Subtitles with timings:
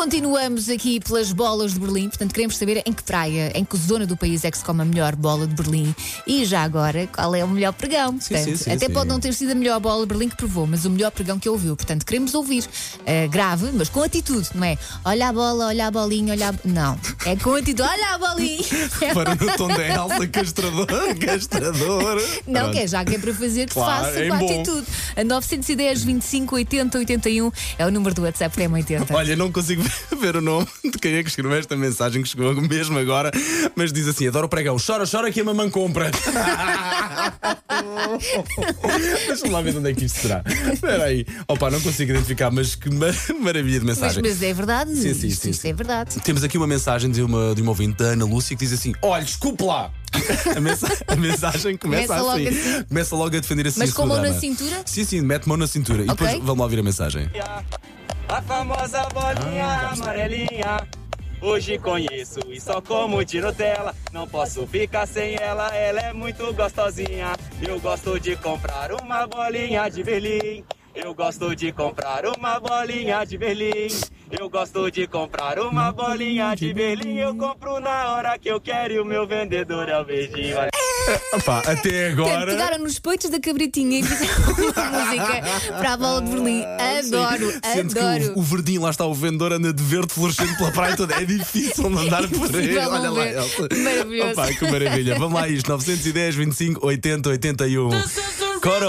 [0.00, 4.06] Continuamos aqui pelas bolas de Berlim, portanto queremos saber em que praia, em que zona
[4.06, 5.94] do país é que se come a melhor bola de Berlim
[6.26, 8.16] e já agora qual é o melhor pregão.
[8.16, 8.92] Portanto, sim, sim, até sim.
[8.94, 11.38] pode não ter sido a melhor bola de Berlim que provou, mas o melhor pregão
[11.38, 11.76] que ouviu.
[11.76, 12.64] Portanto, queremos ouvir.
[13.00, 14.78] Uh, grave, mas com atitude, não é?
[15.04, 16.54] Olha a bola, olha a bolinha, olha a...
[16.64, 18.64] Não, é com atitude, olha a bolinha.
[19.12, 20.86] Para no tom da Elsa, castrador,
[21.20, 22.22] castrador.
[22.46, 22.72] Não, Pronto.
[22.72, 24.60] que é já que é para fazer que Claro, faça é com bom.
[24.60, 24.86] atitude.
[25.14, 29.14] A 910 25 80 81 é o número do WhatsApp da M80.
[29.14, 29.89] Olha, não consigo
[30.20, 33.30] ver o nome de quem é que escreveu esta mensagem que chegou mesmo agora,
[33.74, 36.10] mas diz assim: adoro o pregão, chora, chora que a mamãe compra.
[39.26, 40.42] Deixa-me lá ver de onde é que isto será.
[40.72, 41.24] Espera aí.
[41.48, 43.06] Opa, não consigo identificar, mas que ma-
[43.40, 44.22] maravilha de Mas, mensagem.
[44.22, 45.68] mas é verdade, Sim, sim, isto, sim, isto sim.
[45.68, 46.20] é verdade.
[46.20, 48.92] Temos aqui uma mensagem de uma, de uma ouvinte, da Ana Lúcia, que diz assim:
[49.02, 49.90] Olha, desculpe lá.
[50.56, 52.48] A, mensa- a mensagem começa, Começa logo assim.
[52.48, 52.82] assim.
[52.84, 54.82] Começa logo a defender assim Mas com a mão na cintura?
[54.84, 56.02] Sim, sim, mete mão na cintura.
[56.04, 56.26] E Ok.
[56.26, 57.30] depois vamos lá ouvir a mensagem.
[58.32, 60.86] A famosa bolinha amarelinha.
[61.42, 63.92] Hoje conheço e só como Nutella.
[64.12, 67.32] Não posso ficar sem ela, ela é muito gostosinha.
[67.60, 70.64] Eu gosto de comprar uma bolinha de Berlim.
[70.94, 73.88] Eu gosto de comprar uma bolinha de Berlim.
[74.30, 77.16] Eu gosto de comprar uma bolinha de Berlim.
[77.18, 80.56] Eu compro na hora que eu quero e o meu vendedor é o beijinho.
[81.34, 82.46] Opa, até Portanto, agora.
[82.52, 85.42] pegaram nos peitos da cabritinha e fizeram música
[85.78, 86.64] para a bola de Berlim.
[86.64, 88.22] Adoro, Sendo adoro.
[88.22, 91.14] que o, o verdinho, lá está, o vendedor anda de verde fluorescente pela praia toda.
[91.14, 92.76] É difícil não andar por aí.
[92.78, 93.26] Olha lá.
[93.28, 93.68] Elsa.
[93.76, 94.30] Maravilhoso.
[94.32, 95.18] Opa, que maravilha.
[95.18, 97.90] Vamos lá, isto: 910, 25, 80, 81.
[98.60, 98.88] Coro.